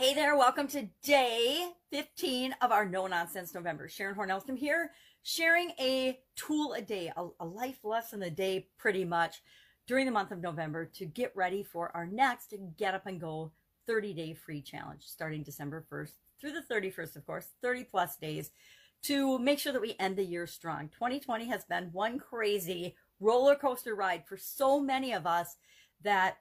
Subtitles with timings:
[0.00, 3.86] Hey there, welcome to day 15 of our No Nonsense November.
[3.86, 4.92] Sharon Hornelstrom here,
[5.22, 9.42] sharing a tool a day, a, a, life lesson a day pretty much
[9.86, 13.52] during the month of November to get ready for our next Get Up and Go
[13.86, 18.52] 30 day free challenge starting December 1st through the 31st, of course, 30 plus days
[19.02, 20.88] to make sure that we end the year strong.
[20.88, 25.56] 2020 has been one crazy roller coaster ride for so many of us
[26.02, 26.38] that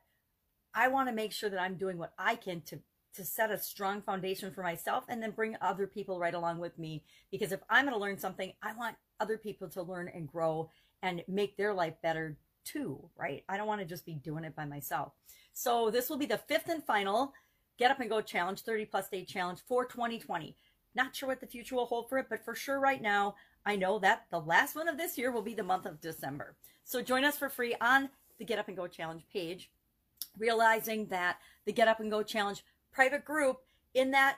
[0.73, 2.79] I want to make sure that I'm doing what I can to
[3.19, 6.79] to set a strong foundation for myself and then bring other people right along with
[6.79, 10.25] me because if I'm going to learn something, I want other people to learn and
[10.25, 10.69] grow
[11.03, 13.43] and make their life better too, right?
[13.49, 15.11] I don't want to just be doing it by myself.
[15.51, 17.33] So this will be the fifth and final
[17.77, 20.55] Get Up and Go challenge, 30 plus day challenge for 2020.
[20.95, 23.75] Not sure what the future will hold for it, but for sure right now, I
[23.75, 26.55] know that the last one of this year will be the month of December.
[26.85, 29.69] So join us for free on the Get Up and Go challenge page
[30.37, 33.57] realizing that the Get Up and Go Challenge private group,
[33.93, 34.37] in that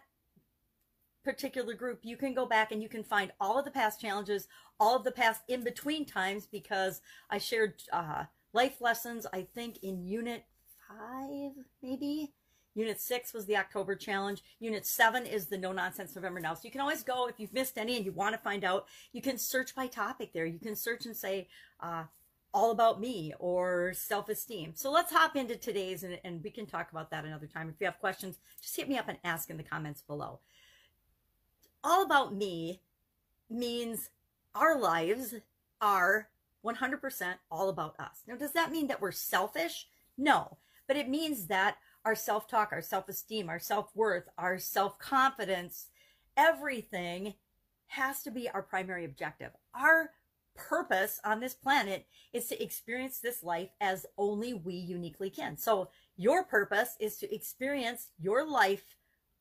[1.24, 4.48] particular group, you can go back and you can find all of the past challenges,
[4.80, 9.84] all of the past in between times, because I shared uh, life lessons, I think,
[9.84, 10.46] in unit
[10.88, 12.34] five, maybe.
[12.74, 14.42] Unit six was the October challenge.
[14.60, 16.54] Unit seven is the no nonsense November now.
[16.54, 18.88] So you can always go if you've missed any and you want to find out.
[19.12, 20.46] You can search by topic there.
[20.46, 21.50] You can search and say,
[21.82, 22.04] uh,
[22.54, 24.74] all about me or self esteem.
[24.76, 27.70] So let's hop into today's and, and, we can talk about that another time.
[27.70, 30.40] If you have questions, just hit me up and ask in the comments below.
[31.84, 32.82] All about me
[33.50, 34.10] means
[34.54, 35.36] our lives
[35.80, 36.30] are
[36.66, 38.22] 100% all about us.
[38.28, 39.88] Now, does that mean that we're selfish?
[40.18, 40.58] No,
[40.88, 45.00] but it means that our self talk, our self esteem, our self worth, our self
[45.00, 45.88] confidence,
[46.36, 47.36] everything
[47.88, 49.52] has to be our primary objective.
[49.74, 50.12] Our
[50.56, 55.58] purpose on this planet is to experience this life as only we uniquely can.
[55.58, 58.84] So your purpose is to experience your life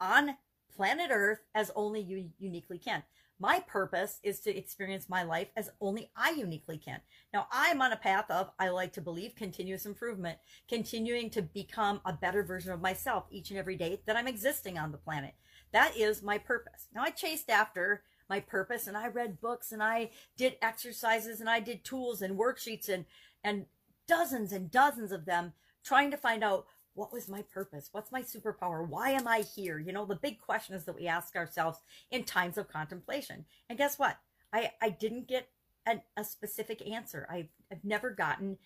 [0.01, 0.37] on
[0.75, 3.03] planet Earth as only you uniquely can.
[3.41, 7.01] My purpose is to experience my life as only I uniquely can.
[7.33, 10.39] Now, I'm on a path of, I like to believe, continuous improvement,
[10.69, 14.79] continuing to become a better version of myself each and every day that I'm existing
[14.79, 15.33] on the planet.
[15.73, 16.89] That is my purpose.
[16.95, 21.51] Now, I chased after my purpose and I read books and I did exercises and
[21.51, 23.05] I did tools and worksheets and
[23.45, 23.67] and
[24.09, 25.53] dozens and dozens of them
[25.85, 27.89] trying to find out what was my purpose?
[27.93, 28.87] What's my superpower?
[28.87, 29.79] Why am I here?
[29.79, 31.79] You know, the big questions that we ask ourselves
[32.11, 33.45] in times of contemplation.
[33.69, 34.19] And guess what?
[34.53, 35.49] I, I didn't get
[35.87, 37.29] an, a specific answer.
[37.31, 38.59] I've, I've never gotten,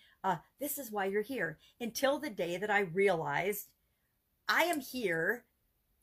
[0.59, 3.67] this is why you're here until the day that I realized
[4.47, 5.45] I am here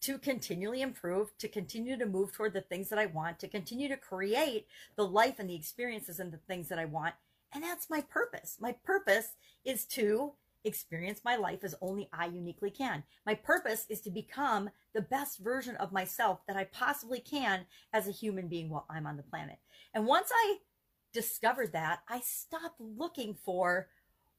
[0.02, 3.88] to continually improve, to continue to move toward the things that I want, to continue
[3.88, 7.14] to create the life and the experiences and the things that I want.
[7.54, 8.56] And that's my purpose.
[8.60, 9.28] My purpose
[9.64, 10.32] is to
[10.64, 13.04] experience my life as only I uniquely can.
[13.26, 18.08] My purpose is to become the best version of myself that I possibly can as
[18.08, 19.58] a human being while I'm on the planet.
[19.94, 20.58] And once I
[21.12, 23.88] discovered that, I stopped looking for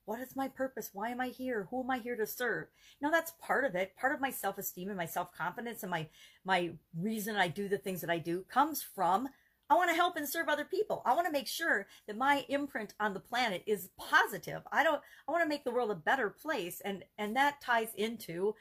[0.05, 0.89] what is my purpose?
[0.93, 1.67] Why am I here?
[1.69, 2.67] Who am I here to serve?
[3.01, 3.95] Now that's part of it.
[3.95, 6.07] Part of my self-esteem and my self-confidence and my
[6.45, 9.29] my reason I do the things that I do comes from
[9.69, 11.01] I want to help and serve other people.
[11.05, 14.61] I want to make sure that my imprint on the planet is positive.
[14.71, 17.93] I don't I want to make the world a better place and and that ties
[17.95, 18.55] into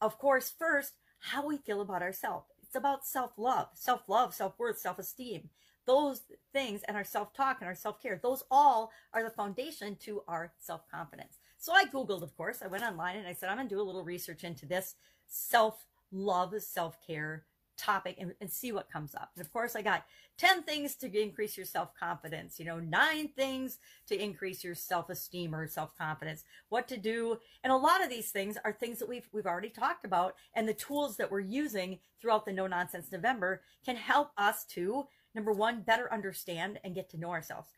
[0.00, 2.46] of course first how we feel about ourselves.
[2.62, 5.50] It's about self-love, self-love, self-worth, self-esteem
[5.86, 6.22] those
[6.52, 11.38] things and our self-talk and our self-care those all are the foundation to our self-confidence.
[11.58, 12.58] So i googled of course.
[12.62, 14.94] I went online and i said i'm going to do a little research into this
[15.26, 17.44] self-love self-care
[17.78, 19.30] topic and, and, see what comes up.
[19.34, 20.04] And of course i got
[20.38, 25.66] 10 things to increase your self-confidence you know nine things to increase your self-esteem or
[25.66, 27.38] self-confidence what to do.
[27.64, 30.68] And a lot of these things are things that we've we've already talked about and
[30.68, 35.52] the tools that we're using throughout the no nonsense november can help us to number
[35.52, 37.70] one, better understand and get to know ourselves.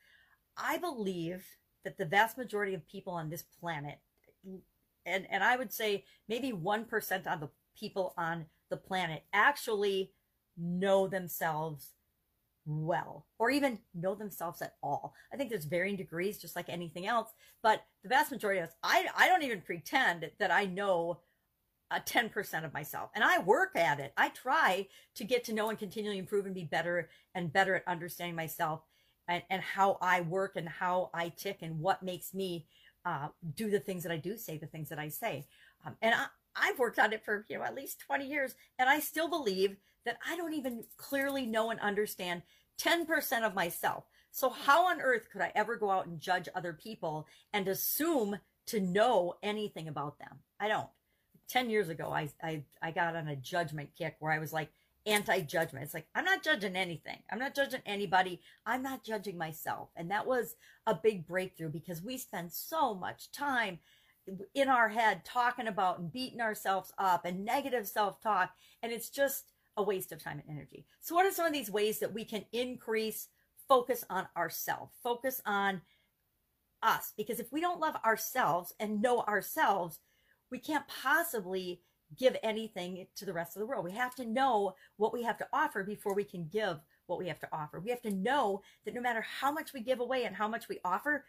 [0.57, 1.45] I believe
[1.85, 3.99] that the vast majority of people on this planet,
[5.07, 10.13] and, and I would say maybe 1% of the people on the planet actually
[10.57, 11.91] know themselves
[12.67, 15.15] well or even know themselves at all.
[15.33, 17.31] I think there's varying degrees, just like anything else.
[17.63, 21.21] But the vast majority of us, I, I don't even pretend that I know
[21.91, 24.13] a 10% of myself and I work at it.
[24.17, 27.87] I try to get to know and continually improve and be better and better at
[27.87, 28.83] understanding myself
[29.29, 32.67] and, and how I work and how I tick and what makes me
[33.05, 35.47] uh, do the things that I do, say the things that I say.
[35.85, 36.27] Um, and I,
[36.57, 38.55] I've worked on it for, you know, at least 20 years.
[38.79, 42.43] And I still believe that I don't even clearly know and understand
[42.81, 44.05] 10% of myself.
[44.31, 48.39] So how on earth could I ever go out and judge other people and assume
[48.67, 50.41] to know anything about them?
[50.59, 50.89] I don't.
[51.55, 54.71] 10 years ago, I, I, I got on a judgment kick where I was like,
[55.07, 55.85] anti judgment.
[55.85, 57.19] It's like, I'm not judging anything.
[57.31, 58.41] I'm not judging anybody.
[58.67, 59.91] I'm not judging myself.
[59.95, 63.79] And that was a big breakthrough because we spend so much time
[64.55, 68.51] in our head talking about and beating ourselves up and negative self talk.
[68.83, 70.87] And it's just a waste of time and energy.
[71.01, 73.29] So, what are some of these ways that we can increase
[73.69, 75.83] focus on ourselves, focus on
[76.83, 77.13] us?
[77.17, 80.01] Because if we don't love ourselves and know ourselves,
[80.51, 81.81] we can't possibly
[82.17, 83.85] give anything to the rest of the world.
[83.85, 87.29] We have to know what we have to offer before we can give what we
[87.29, 87.81] have to offer.
[87.81, 90.69] We have to know that no matter how much we give away and how much
[90.69, 91.25] we offer,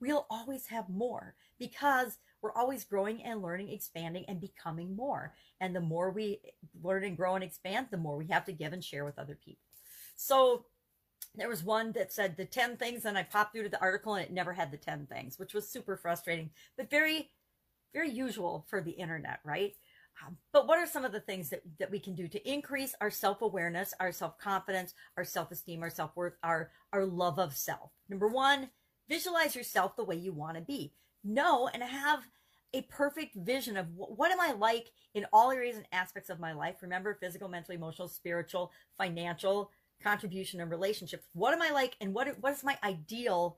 [0.00, 5.34] we'll always have more because we're always growing and learning, expanding, and becoming more.
[5.60, 6.40] And the more we
[6.82, 9.36] learn and grow and expand, the more we have to give and share with other
[9.44, 9.64] people.
[10.14, 10.66] So
[11.34, 14.14] there was one that said the 10 things, and I popped through to the article
[14.14, 17.30] and it never had the 10 things, which was super frustrating, but very,
[17.92, 19.74] very usual for the internet, right?
[20.26, 22.94] Um, but what are some of the things that, that we can do to increase
[23.00, 27.92] our self-awareness, our self-confidence, our self-esteem, our self-worth, our, our love of self?
[28.08, 28.70] Number one,
[29.08, 30.92] visualize yourself the way you want to be
[31.24, 32.24] know and have
[32.74, 36.40] a perfect vision of what, what am I like in all areas and aspects of
[36.40, 36.76] my life.
[36.82, 39.70] Remember, physical, mental, emotional, spiritual, financial,
[40.02, 41.26] contribution, and relationships.
[41.32, 43.56] What am I like, and what what is my ideal?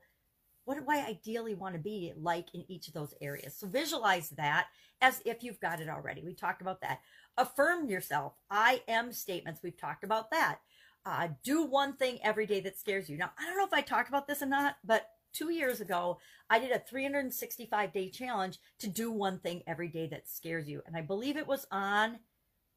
[0.65, 3.55] What do I ideally want to be like in each of those areas?
[3.55, 4.67] So visualize that
[5.01, 6.21] as if you've got it already.
[6.23, 7.01] We talked about that.
[7.37, 8.33] Affirm yourself.
[8.49, 9.61] I am statements.
[9.63, 10.59] We've talked about that.
[11.05, 13.17] Uh, do one thing every day that scares you.
[13.17, 16.19] Now, I don't know if I talked about this or not, but two years ago,
[16.49, 20.83] I did a 365 day challenge to do one thing every day that scares you.
[20.85, 22.19] And I believe it was on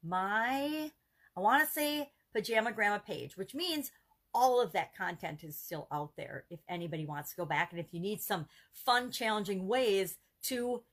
[0.03, 0.91] my,
[1.35, 3.91] I want to say Pajama Grandma page, which means
[4.35, 7.71] all of that content is still out there if anybody wants to go back.
[7.71, 10.83] And if you need some fun, challenging ways to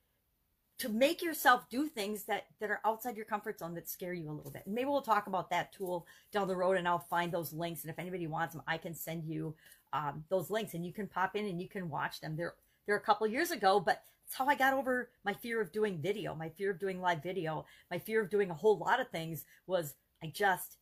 [0.79, 4.31] to make yourself do things that that are outside your comfort zone that scare you
[4.31, 4.63] a little bit.
[4.65, 7.91] Maybe we'll talk about that tool down the road and I'll find those links and
[7.91, 9.53] if anybody wants them I can send you
[9.91, 12.35] um, those links and you can pop in and you can watch them.
[12.35, 12.55] They're
[12.87, 15.99] they're a couple years ago, but it's how I got over my fear of doing
[16.01, 19.09] video, my fear of doing live video, my fear of doing a whole lot of
[19.09, 20.77] things was I just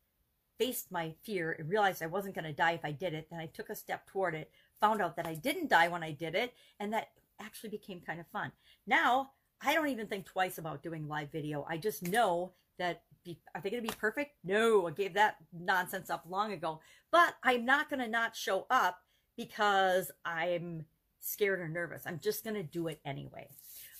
[0.62, 3.28] faced my fear and realized I wasn't going to die if I did it.
[3.31, 6.12] Then I took a step toward it, found out that I didn't die when I
[6.12, 7.10] did it, and that
[7.40, 8.52] actually became kind of fun.
[8.86, 9.31] Now,
[9.63, 11.66] I don't even think twice about doing live video.
[11.68, 14.36] I just know that be, are they going to be perfect?
[14.44, 16.80] No, I gave that nonsense up long ago.
[17.12, 19.00] But I'm not going to not show up
[19.36, 20.86] because I'm
[21.22, 22.04] scared or nervous.
[22.06, 23.48] I'm just going to do it anyway.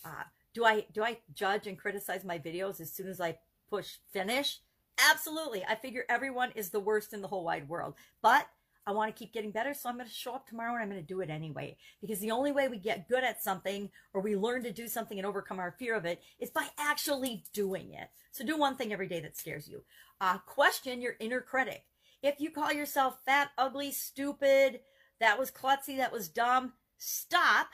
[0.04, 0.24] Uh,
[0.54, 3.38] do I do I judge and criticize my videos as soon as I
[3.68, 4.60] push finish?
[4.98, 5.64] Absolutely.
[5.68, 7.94] I figure everyone is the worst in the whole wide world.
[8.20, 8.46] But
[8.86, 10.88] I want to keep getting better, so I'm going to show up tomorrow and I'm
[10.88, 11.76] going to do it anyway.
[12.00, 15.18] Because the only way we get good at something or we learn to do something
[15.18, 18.08] and overcome our fear of it is by actually doing it.
[18.32, 19.84] So do one thing every day that scares you.
[20.20, 21.84] Uh, question your inner critic.
[22.22, 24.80] If you call yourself fat, ugly, stupid,
[25.20, 27.68] that was klutzy, that was dumb, stop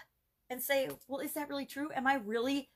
[0.50, 1.91] and say, well, is that really true?
[1.94, 2.69] Am I really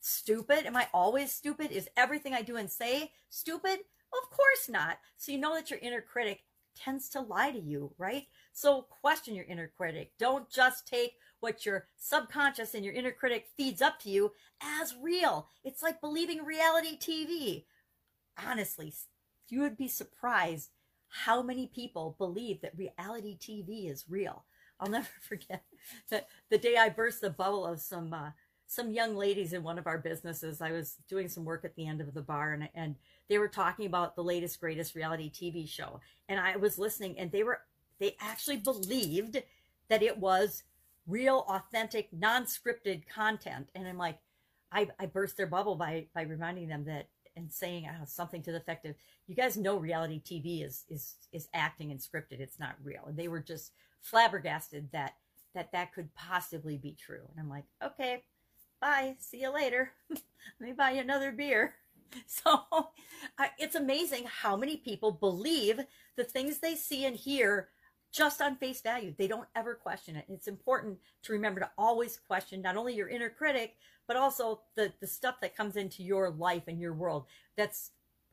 [0.00, 0.66] stupid?
[0.66, 1.70] Am I always stupid?
[1.70, 3.80] Is everything I do and say stupid?
[4.12, 4.98] Of course not.
[5.16, 6.44] So you know that your inner critic
[6.76, 8.26] tends to lie to you, right?
[8.52, 10.12] So question your inner critic.
[10.18, 14.94] Don't just take what your subconscious and your inner critic feeds up to you as
[15.00, 15.48] real.
[15.64, 17.64] It's like believing reality TV.
[18.44, 18.94] Honestly,
[19.48, 20.70] you would be surprised
[21.08, 24.44] how many people believe that reality TV is real.
[24.80, 25.64] I'll never forget
[26.10, 28.30] that the day I burst the bubble of some uh,
[28.68, 30.60] some young ladies in one of our businesses.
[30.60, 32.94] I was doing some work at the end of the bar, and and
[33.28, 36.00] they were talking about the latest greatest reality TV show.
[36.28, 37.60] And I was listening and they were
[37.98, 39.42] they actually believed
[39.88, 40.62] that it was
[41.06, 43.70] real authentic non-scripted content.
[43.74, 44.18] And I'm like
[44.70, 48.52] I, I burst their bubble by by reminding them that and saying uh, something to
[48.52, 48.94] the effect of
[49.26, 52.40] you guys know reality TV is is is acting and scripted.
[52.40, 53.04] It's not real.
[53.06, 53.72] And they were just
[54.02, 55.14] flabbergasted that
[55.54, 57.22] that that could possibly be true.
[57.30, 58.24] And I'm like okay
[58.80, 60.20] bye see you later let
[60.60, 61.74] me buy you another beer
[62.26, 62.62] So
[63.58, 65.78] it's amazing how many people believe
[66.16, 67.68] the things they see and hear
[68.12, 69.14] just on face value.
[69.18, 70.24] They don't ever question it.
[70.26, 74.90] It's important to remember to always question not only your inner critic, but also the,
[75.00, 77.26] the stuff that comes into your life and your world
[77.58, 77.90] that's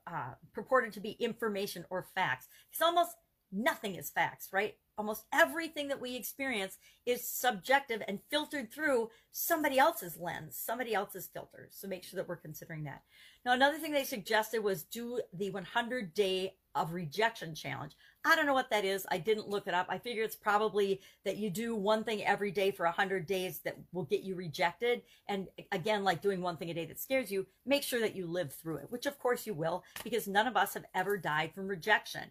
[0.07, 2.47] uh, purported to be information or facts.
[2.71, 3.11] It's almost
[3.51, 4.75] nothing is facts, right?
[4.97, 11.27] Almost everything that we experience is subjective and filtered through somebody else's lens, somebody else's
[11.27, 11.75] filters.
[11.75, 13.03] So make sure that we're considering that.
[13.45, 17.95] Now, another thing they suggested was do the 100 day of rejection challenge.
[18.25, 19.05] I don't know what that is.
[19.09, 19.87] I didn't look it up.
[19.89, 23.77] I figure it's probably that you do one thing every day for 100 days that
[23.93, 25.01] will get you rejected.
[25.27, 28.27] And again, like doing one thing a day that scares you, make sure that you
[28.27, 31.53] live through it, which of course you will, because none of us have ever died
[31.53, 32.23] from rejection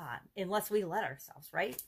[0.00, 1.80] uh, unless we let ourselves, right?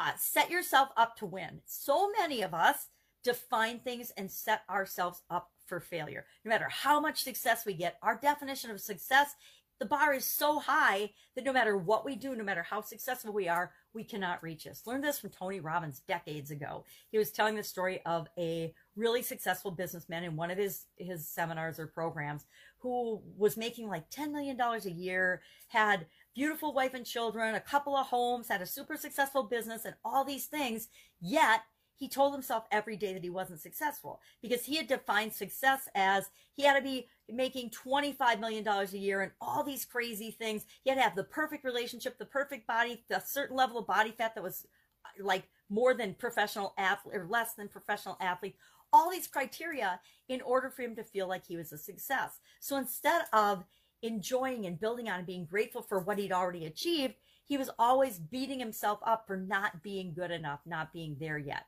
[0.00, 1.60] Uh, set yourself up to win.
[1.66, 2.88] So many of us
[3.22, 6.24] define things and set ourselves up for failure.
[6.42, 9.34] No matter how much success we get, our definition of success
[9.80, 13.32] the bar is so high that no matter what we do, no matter how successful
[13.32, 14.82] we are, we cannot reach us.
[14.86, 16.84] Learned this from Tony Robbins decades ago.
[17.10, 21.26] He was telling the story of a really successful businessman in one of his his
[21.26, 22.44] seminars or programs
[22.80, 27.96] who was making like $10 million a year, had beautiful wife and children, a couple
[27.96, 30.88] of homes, had a super successful business and all these things,
[31.20, 31.62] yet
[32.00, 36.30] he told himself every day that he wasn't successful because he had defined success as
[36.54, 40.64] he had to be making $25 million a year and all these crazy things.
[40.82, 44.12] He had to have the perfect relationship, the perfect body, a certain level of body
[44.12, 44.66] fat that was
[45.04, 48.56] uh, like more than professional athlete or less than professional athlete.
[48.94, 52.40] All these criteria in order for him to feel like he was a success.
[52.60, 53.64] So instead of
[54.02, 57.14] enjoying and building on and being grateful for what he'd already achieved,
[57.44, 61.64] he was always beating himself up for not being good enough, not being there yet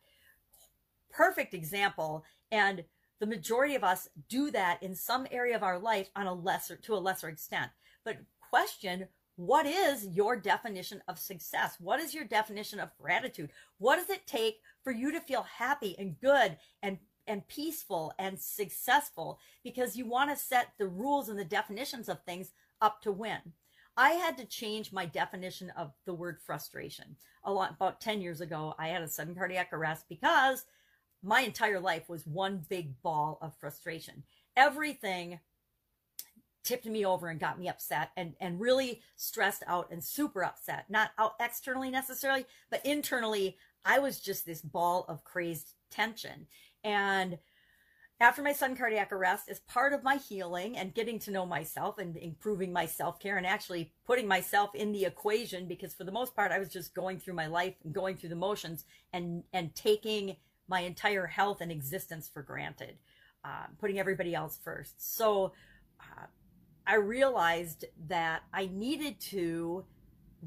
[1.12, 2.24] perfect example.
[2.50, 2.84] And
[3.20, 6.76] the majority of us do that in some area of our life on a lesser,
[6.76, 7.70] to a lesser extent.
[8.04, 8.16] But
[8.50, 11.76] question, what is your definition of success?
[11.78, 13.50] What is your definition of gratitude?
[13.78, 18.38] What does it take for you to feel happy and good and and peaceful and
[18.38, 23.12] successful because you want to set the rules and the definitions of things up to
[23.12, 23.38] win.
[23.96, 27.16] I had to change my definition of the word frustration.
[27.44, 30.64] A lot about 10 years ago, I had a sudden cardiac arrest because
[31.22, 34.24] my entire life was one big ball of frustration.
[34.56, 35.40] Everything
[36.64, 40.86] tipped me over and got me upset and, and really stressed out and super upset.
[40.88, 46.46] Not out externally necessarily, but internally, I was just this ball of crazed tension.
[46.84, 47.38] And
[48.20, 51.98] after my sudden cardiac arrest, as part of my healing and getting to know myself
[51.98, 56.12] and improving my self care and actually putting myself in the equation, because for the
[56.12, 59.42] most part, I was just going through my life and going through the motions and,
[59.52, 60.36] and taking
[60.68, 62.96] my entire health and existence for granted,
[63.44, 65.16] um, putting everybody else first.
[65.16, 65.52] So
[66.00, 66.26] uh,
[66.86, 69.84] I realized that I needed to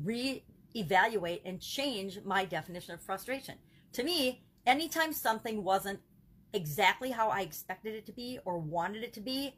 [0.02, 3.56] re-evaluate and change my definition of frustration.
[3.94, 6.00] To me, anytime something wasn't
[6.56, 9.56] exactly how I expected it to be or wanted it to be,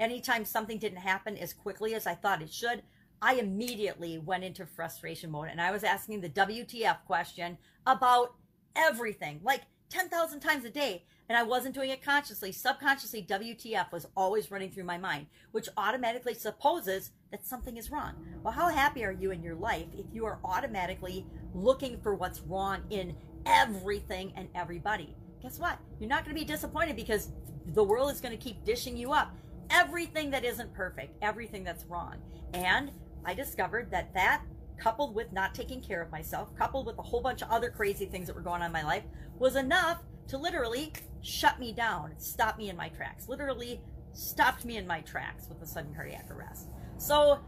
[0.00, 2.82] anytime something didn't happen as quickly as I thought it should,
[3.20, 7.56] I immediately went into frustration mode and I was asking the WTF question
[7.86, 8.34] about
[8.74, 9.40] everything.
[9.44, 12.50] Like, 10,000 times a day and I wasn't doing it consciously.
[12.50, 18.14] Subconsciously, WTF was always running through my mind, which automatically supposes that something is wrong.
[18.42, 22.40] Well, how happy are you in your life if you are automatically looking for what's
[22.40, 23.14] wrong in
[23.46, 25.14] everything and everybody?
[25.42, 25.78] Guess what?
[25.98, 27.30] You're not going to be disappointed because
[27.74, 29.34] the world is going to keep dishing you up
[29.70, 32.16] everything that isn't perfect, everything that's wrong.
[32.52, 32.90] And
[33.24, 34.42] I discovered that that
[34.76, 38.06] coupled with not taking care of myself, coupled with a whole bunch of other crazy
[38.06, 39.04] things that were going on in my life,
[39.38, 43.28] was enough to literally shut me down, stop me in my tracks.
[43.28, 43.80] Literally
[44.12, 46.68] stopped me in my tracks with a sudden cardiac arrest.
[46.98, 47.38] So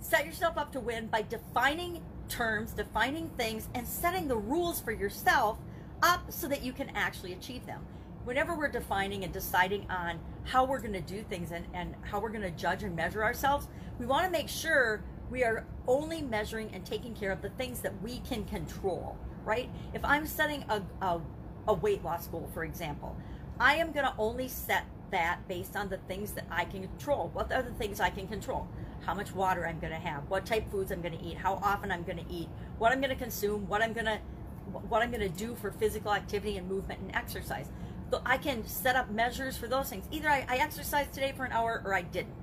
[0.00, 4.92] set yourself up to win by defining terms, defining things, and setting the rules for
[4.92, 5.58] yourself
[6.02, 7.84] up so that you can actually achieve them.
[8.24, 12.20] Whenever we're defining and deciding on how we're going to do things and, and how
[12.20, 16.22] we're going to judge and measure ourselves, we want to make sure we are only
[16.22, 19.70] measuring and taking care of the things that we can control, right?
[19.94, 21.20] If I'm setting a, a,
[21.68, 23.16] a weight loss goal, for example,
[23.60, 27.30] I am going to only set that based on the things that I can control.
[27.32, 28.68] What are the things I can control?
[29.04, 31.54] How much water I'm going to have, what type foods I'm going to eat, how
[31.62, 34.18] often I'm going to eat, what I'm going to consume, what I'm going to
[34.72, 37.68] what I'm going to do for physical activity and movement and exercise.
[38.10, 40.06] So I can set up measures for those things.
[40.10, 42.34] Either I, I exercised today for an hour or I didn't.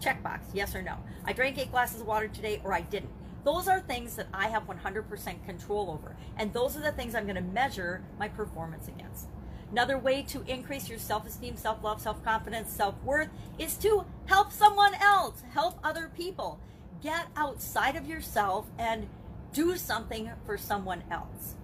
[0.00, 0.96] Checkbox, yes or no.
[1.24, 3.10] I drank eight glasses of water today or I didn't.
[3.44, 6.16] Those are things that I have 100% control over.
[6.36, 9.28] And those are the things I'm going to measure my performance against.
[9.70, 13.28] Another way to increase your self esteem, self love, self confidence, self worth
[13.58, 16.58] is to help someone else, help other people.
[17.02, 19.08] Get outside of yourself and
[19.52, 21.56] do something for someone else.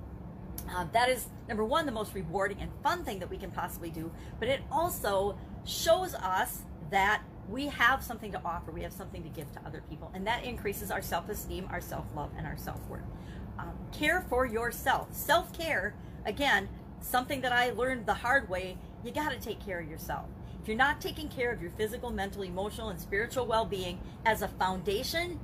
[0.75, 3.91] Uh, that is, number one, the most rewarding and fun thing that we can possibly
[3.91, 8.71] do, but it also shows us that we have something to offer.
[8.71, 10.11] We have something to give to other people.
[10.15, 13.03] And that increases our self esteem, our self love, and our self worth.
[13.59, 15.09] Um, care for yourself.
[15.13, 16.69] Self care, again,
[17.01, 18.79] something that I learned the hard way.
[19.05, 20.27] You got to take care of yourself.
[20.63, 24.43] If you're not taking care of your physical, mental, emotional, and spiritual well being as
[24.43, 25.41] a foundation,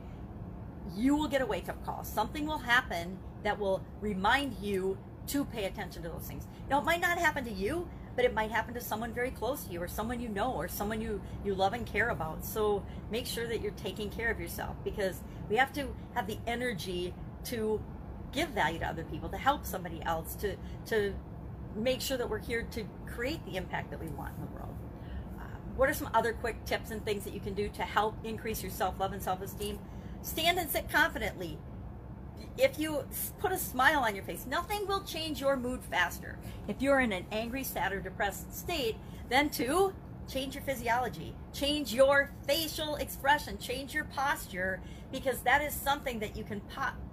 [0.94, 2.04] you will get a wake up call.
[2.04, 6.46] Something will happen that will remind you to pay attention to those things.
[6.70, 9.64] Now, it might not happen to you, but it might happen to someone very close
[9.64, 12.44] to you or someone you know or someone you, you love and care about.
[12.44, 16.38] So make sure that you're taking care of yourself because we have to have the
[16.46, 17.14] energy
[17.44, 17.80] to
[18.32, 20.56] give value to other people, to help somebody else, to,
[20.86, 21.14] to
[21.74, 24.74] make sure that we're here to create the impact that we want in the world.
[25.38, 25.42] Uh,
[25.76, 28.62] what are some other quick tips and things that you can do to help increase
[28.62, 29.78] your self love and self esteem?
[30.22, 31.58] Stand and sit confidently
[32.58, 33.04] if you
[33.38, 36.38] put a smile on your face, nothing will change your mood faster.
[36.68, 38.96] If you're in an angry, sad, or depressed state,
[39.28, 39.92] then to
[40.28, 44.80] change your physiology, change your facial expression, change your posture,
[45.12, 46.60] because that is something that you can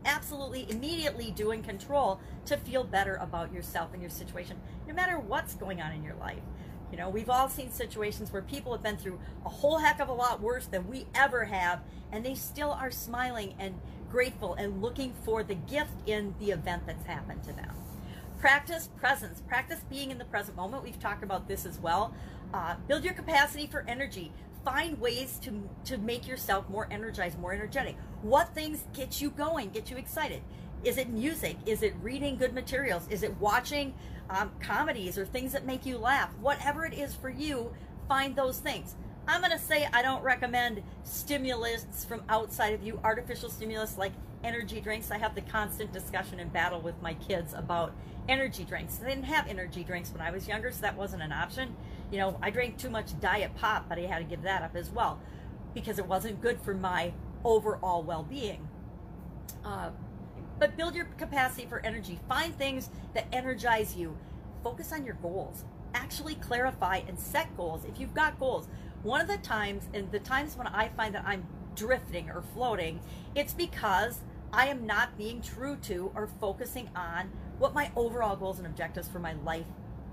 [0.05, 5.19] absolutely immediately do and control to feel better about yourself and your situation, no matter
[5.19, 6.41] what's going on in your life.
[6.91, 10.09] You know, we've all seen situations where people have been through a whole heck of
[10.09, 13.79] a lot worse than we ever have, and they still are smiling and
[14.13, 17.71] grateful and looking for the gift in the event that's happened to them.
[18.39, 20.83] Practice presence, practice being in the present moment.
[20.83, 22.13] We've talked about this as well.
[22.53, 24.31] Uh, build your capacity for energy.
[24.63, 27.95] Find ways to, to make yourself more energized, more energetic.
[28.21, 30.43] What things get you going, get you excited?
[30.83, 31.57] Is it music?
[31.65, 33.07] Is it reading good materials?
[33.09, 33.95] Is it watching
[34.29, 36.29] um, comedies or things that make you laugh?
[36.39, 37.73] Whatever it is for you,
[38.07, 38.93] find those things.
[39.27, 44.11] I'm going to say I don't recommend stimulants from outside of you, artificial stimulus like
[44.43, 45.11] energy drinks.
[45.11, 47.93] I have the constant discussion and battle with my kids about
[48.27, 48.97] energy drinks.
[48.97, 51.75] They didn't have energy drinks when I was younger, so that wasn't an option.
[52.11, 54.75] You know, I drank too much diet pop, but I had to give that up
[54.75, 55.19] as well
[55.73, 57.13] because it wasn't good for my
[57.45, 58.67] overall well being.
[59.63, 59.91] Uh,
[60.59, 62.19] but build your capacity for energy.
[62.27, 64.17] Find things that energize you.
[64.63, 65.63] Focus on your goals.
[65.93, 67.85] Actually clarify and set goals.
[67.85, 68.67] If you've got goals,
[69.03, 71.45] one of the times, and the times when I find that I'm
[71.75, 73.01] drifting or floating,
[73.35, 74.19] it's because
[74.51, 79.07] I am not being true to or focusing on what my overall goals and objectives
[79.07, 79.65] for my life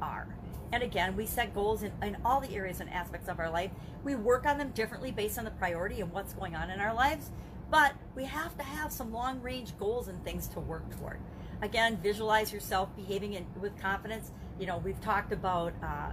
[0.02, 0.26] are.
[0.72, 3.70] And again, we set goals in, in all the areas and aspects of our life.
[4.04, 6.94] We work on them differently based on the priority and what's going on in our
[6.94, 7.30] lives.
[7.70, 11.20] But we have to have some long range goals and things to work toward.
[11.62, 14.32] Again, visualize yourself behaving in, with confidence.
[14.58, 16.12] You know, we've talked about uh,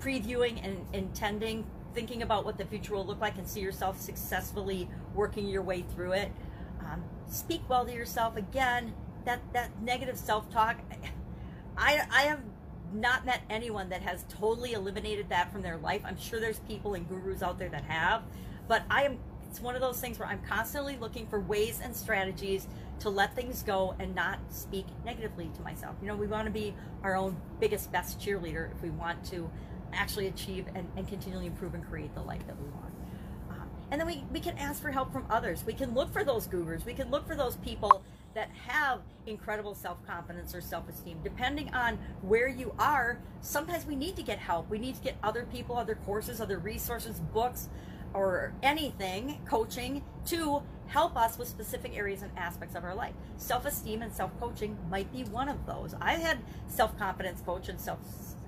[0.00, 4.88] previewing and intending thinking about what the future will look like and see yourself successfully
[5.14, 6.32] working your way through it.
[6.80, 8.36] Um, speak well to yourself.
[8.36, 8.92] Again,
[9.24, 10.76] that that negative self-talk.
[11.76, 12.40] I I have
[12.92, 16.02] not met anyone that has totally eliminated that from their life.
[16.04, 18.22] I'm sure there's people and gurus out there that have,
[18.68, 19.18] but I am.
[19.48, 22.66] It's one of those things where I'm constantly looking for ways and strategies
[22.98, 25.94] to let things go and not speak negatively to myself.
[26.02, 29.48] You know, we want to be our own biggest, best cheerleader if we want to
[29.94, 32.92] actually achieve and, and continually improve and create the life that we want.
[33.50, 35.64] Um, and then we, we can ask for help from others.
[35.64, 36.84] We can look for those gurus.
[36.84, 38.02] We can look for those people
[38.34, 41.20] that have incredible self confidence or self esteem.
[41.22, 44.68] Depending on where you are, sometimes we need to get help.
[44.68, 47.68] We need to get other people, other courses, other resources, books,
[48.12, 53.14] or anything, coaching to help us with specific areas and aspects of our life.
[53.36, 55.94] Self esteem and self coaching might be one of those.
[56.00, 57.98] I've had self confidence coach and self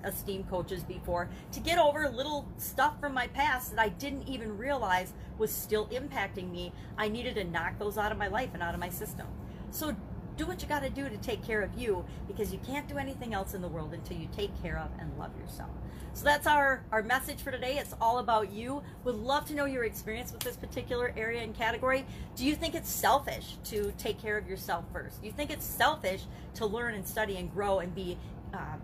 [0.03, 4.57] esteem coaches before to get over little stuff from my past that I didn't even
[4.57, 6.73] realize was still impacting me.
[6.97, 9.27] I needed to knock those out of my life and out of my system.
[9.71, 9.95] So
[10.37, 12.97] do what you got to do to take care of you because you can't do
[12.97, 15.71] anything else in the world until you take care of and love yourself.
[16.13, 17.77] So that's our, our message for today.
[17.77, 18.81] It's all about you.
[19.03, 22.05] Would love to know your experience with this particular area and category.
[22.35, 25.21] Do you think it's selfish to take care of yourself first?
[25.21, 26.23] Do you think it's selfish
[26.55, 28.17] to learn and study and grow and be
[28.53, 28.77] uh,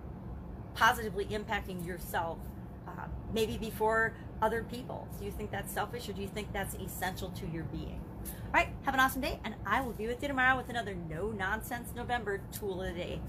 [0.75, 2.37] positively impacting yourself
[2.87, 5.07] uh, maybe before other people?
[5.19, 8.01] Do you think that's selfish or do you think that's essential to your being?
[8.25, 10.95] All right, have an awesome day, and I will be with you tomorrow with another
[10.95, 13.21] no nonsense November tool of the day.